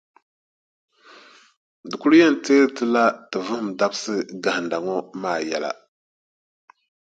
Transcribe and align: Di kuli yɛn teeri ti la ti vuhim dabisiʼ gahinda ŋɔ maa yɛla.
Di 1.89 1.95
kuli 2.01 2.17
yɛn 2.21 2.35
teeri 2.43 2.67
ti 2.75 2.83
la 2.93 3.05
ti 3.29 3.37
vuhim 3.45 3.67
dabisiʼ 3.79 4.25
gahinda 4.43 4.77
ŋɔ 4.85 4.97
maa 5.21 5.39
yɛla. 5.49 5.71